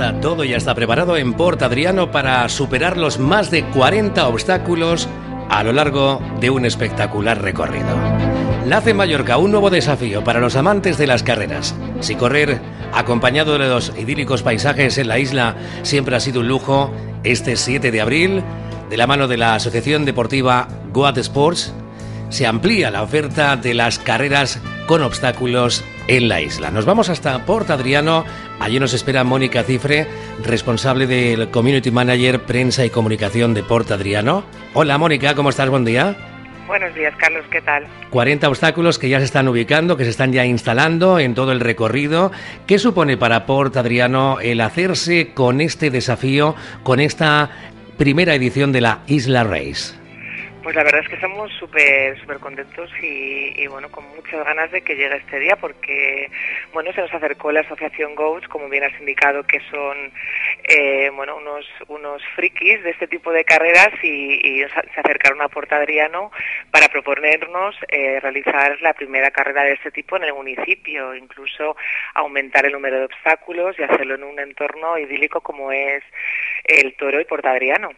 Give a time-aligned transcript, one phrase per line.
[0.00, 5.08] todo, ya está preparado en Port Adriano para superar los más de 40 obstáculos
[5.50, 7.86] a lo largo de un espectacular recorrido.
[8.66, 11.74] Lace Mallorca, un nuevo desafío para los amantes de las carreras.
[12.00, 12.60] Si correr
[12.94, 16.90] acompañado de los idílicos paisajes en la isla siempre ha sido un lujo,
[17.22, 18.42] este 7 de abril,
[18.88, 21.74] de la mano de la Asociación Deportiva Goat Sports,
[22.30, 26.72] se amplía la oferta de las carreras con obstáculos en la isla.
[26.72, 28.24] Nos vamos hasta Port Adriano.
[28.58, 30.08] Allí nos espera Mónica Cifre,
[30.44, 34.42] responsable del Community Manager Prensa y Comunicación de Port Adriano.
[34.74, 35.70] Hola Mónica, ¿cómo estás?
[35.70, 36.16] Buen día.
[36.66, 37.86] Buenos días, Carlos, ¿qué tal?
[38.10, 41.60] 40 obstáculos que ya se están ubicando, que se están ya instalando en todo el
[41.60, 42.32] recorrido.
[42.66, 47.50] ¿Qué supone para Port Adriano el hacerse con este desafío, con esta
[47.98, 49.99] primera edición de la Isla Race?
[50.62, 54.82] Pues la verdad es que estamos súper súper contentos y, bueno, con muchas ganas de
[54.82, 56.30] que llegue este día porque,
[56.74, 60.12] bueno, se nos acercó la asociación GOATS, como bien has indicado, que son,
[60.64, 65.76] eh, bueno, unos, unos frikis de este tipo de carreras y, se acercaron a Porta
[65.76, 66.30] Adriano
[66.70, 71.74] para proponernos eh, realizar la primera carrera de este tipo en el municipio, incluso
[72.14, 76.02] aumentar el número de obstáculos y hacerlo en un entorno idílico como es
[76.64, 77.90] el Toro y Porta Adriano.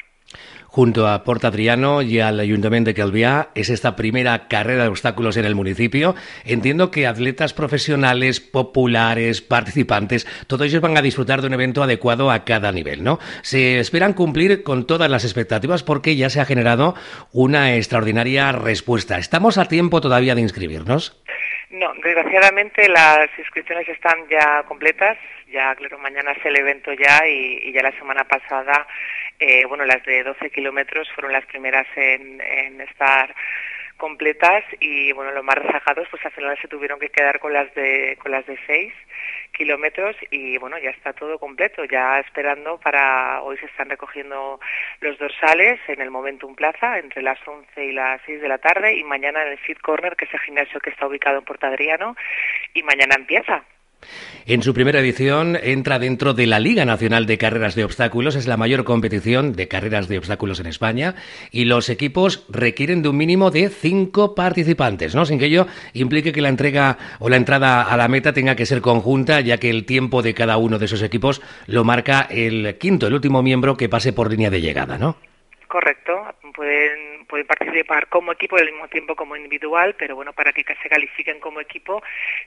[0.72, 5.36] Junto a Porta Adriano y al Ayuntamiento de Calviá es esta primera carrera de obstáculos
[5.36, 6.14] en el municipio.
[6.46, 12.30] Entiendo que atletas profesionales, populares, participantes, todos ellos van a disfrutar de un evento adecuado
[12.30, 13.18] a cada nivel, ¿no?
[13.42, 16.94] Se esperan cumplir con todas las expectativas porque ya se ha generado
[17.32, 19.18] una extraordinaria respuesta.
[19.18, 21.22] ¿Estamos a tiempo todavía de inscribirnos?
[21.68, 25.18] No, desgraciadamente las inscripciones están ya completas.
[25.52, 28.86] Ya, claro, mañana es el evento ya y ya la semana pasada
[29.44, 32.40] eh, bueno, las de 12 kilómetros fueron las primeras en,
[32.80, 33.34] estar
[33.96, 37.72] completas y bueno los más rezagados pues al final se tuvieron que quedar con las
[37.74, 38.92] de con las de 6
[39.52, 44.58] kilómetros y bueno ya está todo completo ya esperando para hoy se están recogiendo
[45.00, 48.94] los dorsales en el Momentum Plaza entre las 11 y las 6 de la tarde
[48.94, 52.16] y mañana en el Fit Corner que es el gimnasio que está ubicado en Portadriano
[52.74, 53.64] y mañana empieza
[54.46, 58.46] en su primera edición entra dentro de la Liga Nacional de Carreras de Obstáculos, es
[58.46, 61.14] la mayor competición de carreras de obstáculos en España,
[61.50, 65.24] y los equipos requieren de un mínimo de cinco participantes, ¿no?
[65.24, 68.66] Sin que ello implique que la entrega o la entrada a la meta tenga que
[68.66, 72.76] ser conjunta, ya que el tiempo de cada uno de esos equipos lo marca el
[72.78, 75.16] quinto, el último miembro que pase por línea de llegada, ¿no?
[75.72, 80.52] Correcto, pueden pueden participar como equipo y al mismo tiempo como individual, pero bueno, para
[80.52, 82.02] que se califiquen como equipo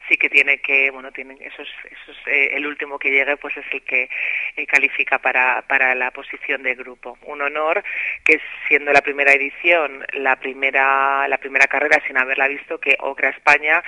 [0.08, 3.66] sí que tiene que, bueno, tienen esos, esos eh, el último que llegue pues es
[3.72, 4.08] el que
[4.56, 7.18] eh, califica para, para la posición de grupo.
[7.24, 7.84] Un honor
[8.24, 13.30] que siendo la primera edición, la primera, la primera carrera sin haberla visto, que Ocra
[13.30, 13.84] España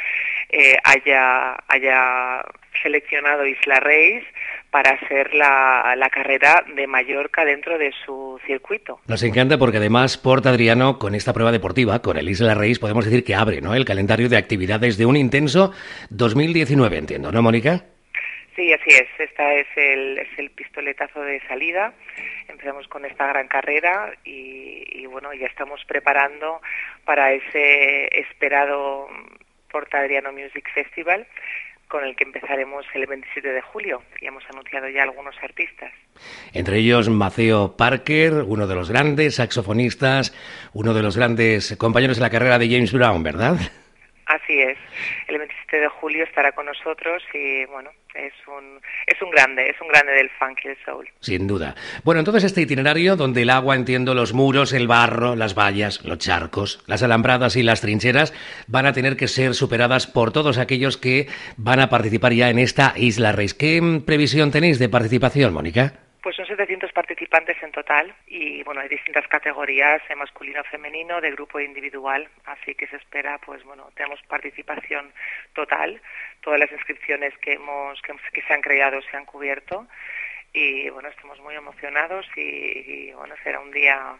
[0.49, 2.43] eh, haya, haya
[2.81, 4.23] seleccionado Isla Reis
[4.69, 8.99] para hacer la, la, carrera de Mallorca dentro de su circuito.
[9.07, 13.05] Nos encanta porque además Porta Adriano, con esta prueba deportiva, con el Isla Reis, podemos
[13.05, 13.73] decir que abre ¿no?
[13.75, 15.71] el calendario de actividades de un intenso
[16.09, 17.83] 2019, entiendo, ¿no, Mónica?
[18.55, 19.07] Sí, así es.
[19.19, 21.93] Esta es el, es el pistoletazo de salida.
[22.47, 26.59] Empezamos con esta gran carrera y, y bueno, ya estamos preparando
[27.05, 29.07] para ese esperado
[29.71, 31.27] Porta Adriano Music Festival
[31.87, 35.91] con el que empezaremos el 27 de julio y hemos anunciado ya algunos artistas.
[36.53, 40.33] Entre ellos Maceo Parker, uno de los grandes saxofonistas,
[40.73, 43.57] uno de los grandes compañeros de la carrera de James Brown, ¿verdad?
[44.27, 44.77] Así es.
[45.27, 49.79] El 27 de julio estará con nosotros y bueno, es un es un grande, es
[49.79, 51.07] un grande del funk soul.
[51.21, 51.75] Sin duda.
[52.03, 56.17] Bueno, entonces este itinerario donde el agua, entiendo, los muros, el barro, las vallas, los
[56.17, 58.33] charcos, las alambradas y las trincheras
[58.67, 62.59] van a tener que ser superadas por todos aquellos que van a participar ya en
[62.59, 63.53] esta Isla Reis.
[63.53, 65.93] ¿Qué previsión tenéis de participación, Mónica?
[66.27, 71.31] Pues son 700 participantes en total y bueno, hay distintas categorías, de masculino, femenino, de
[71.31, 75.13] grupo individual, así que se espera, pues bueno, tenemos participación
[75.53, 76.01] total,
[76.41, 79.87] todas las inscripciones que hemos que, se han creado se han cubierto
[80.51, 84.19] y bueno, estamos muy emocionados y, y bueno, será un día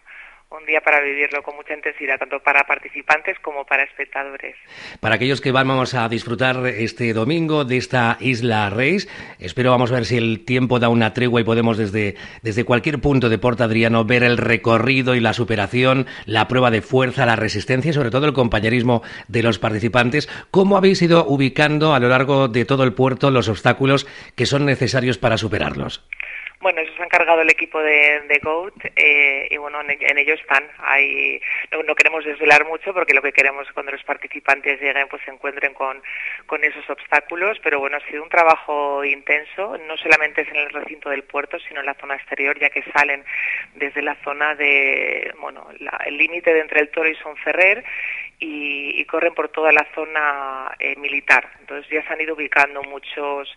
[0.50, 4.56] un día para vivirlo con mucha intensidad, tanto para participantes como para espectadores.
[5.02, 9.10] Para aquellos que vamos a disfrutar este domingo de esta Isla Reis,
[9.40, 13.00] espero vamos a ver si el tiempo da una tregua y podemos desde, desde cualquier
[13.00, 17.36] punto de Porta Adriano ver el recorrido y la superación, la prueba de fuerza, la
[17.36, 20.30] resistencia y sobre todo el compañerismo de los participantes.
[20.50, 24.66] ¿Cómo habéis ido ubicando a lo largo de todo el puerto los obstáculos que son
[24.66, 26.04] necesarios para superarlos?
[26.59, 30.68] Bueno, eso se ha encargado el equipo de, GOAT eh, y bueno, en, ello están.
[30.80, 31.39] Hay,
[31.86, 35.30] no, queremos desvelar mucho porque lo que queremos es cuando los participantes lleguen pues se
[35.30, 36.01] encuentren con,
[36.48, 40.69] con esos obstáculos, pero bueno, ha sido un trabajo intenso, no solamente es en el
[40.71, 43.24] recinto del puerto, sino en la zona exterior, ya que salen
[43.75, 45.68] desde la zona de, bueno,
[46.06, 47.83] el límite de entre el Toro y Sonferrer
[48.39, 51.51] y, y corren por toda la zona eh, militar.
[51.59, 53.56] Entonces ya se han ido ubicando muchos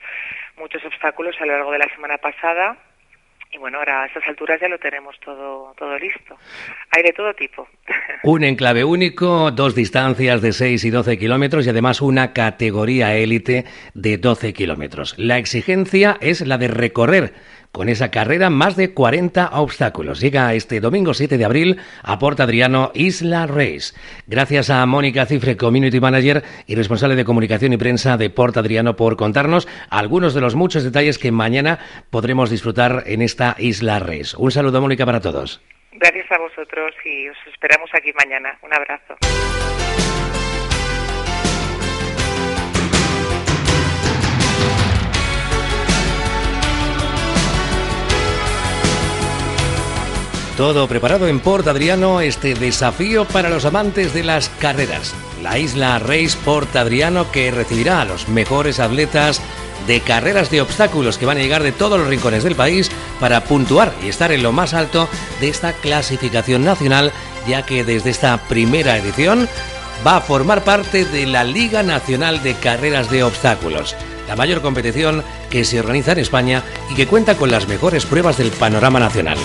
[0.59, 2.77] muchos obstáculos a lo largo de la semana pasada
[3.53, 6.37] y bueno, ahora a estas alturas ya lo tenemos todo, todo listo.
[6.91, 7.69] Hay de todo tipo.
[8.23, 13.65] Un enclave único, dos distancias de 6 y 12 kilómetros y además una categoría élite
[13.95, 15.15] de 12 kilómetros.
[15.19, 17.35] La exigencia es la de recorrer
[17.73, 20.21] con esa carrera más de 40 obstáculos.
[20.21, 23.95] Llega este domingo 7 de abril a Porta Adriano Isla Race.
[24.27, 28.97] Gracias a Mónica Cifre, Community Manager y responsable de comunicación y prensa de Porta Adriano,
[28.97, 31.79] por contarnos algunos de los muchos detalles que mañana
[32.11, 34.37] podremos disfrutar en esta Isla Race.
[34.37, 35.63] Un saludo, Mónica, para todos.
[35.93, 38.59] Gracias a vosotros y os esperamos aquí mañana.
[38.63, 39.17] Un abrazo.
[50.61, 55.15] Todo preparado en Port Adriano, este desafío para los amantes de las carreras.
[55.43, 59.41] La isla Race Port Adriano que recibirá a los mejores atletas
[59.87, 62.91] de carreras de obstáculos que van a llegar de todos los rincones del país
[63.21, 65.09] para puntuar y estar en lo más alto
[65.41, 67.11] de esta clasificación nacional,
[67.49, 69.49] ya que desde esta primera edición
[70.07, 73.97] va a formar parte de la Liga Nacional de Carreras de Obstáculos,
[74.29, 78.37] la mayor competición que se organiza en España y que cuenta con las mejores pruebas
[78.37, 79.39] del panorama nacional.